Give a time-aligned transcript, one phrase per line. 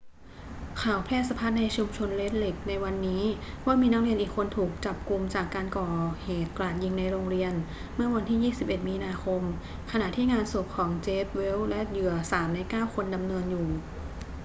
[0.81, 3.23] ข่าวแพร่สะพัดในชุมชนเรดเลคในวันนี้
[3.65, 5.87] ว่ามีนักเรียนอีกคนถูกจับุมจากการก่อ
[6.23, 7.53] เหตุกราดยิงในโรงเรียน
[7.95, 9.41] เมื่อวันที่ 21 มีนาคม
[9.91, 13.67] ขณะที่งานศพของ jeff weise และเหยื่อ 3 ใน 9 คนดำเนินอยู่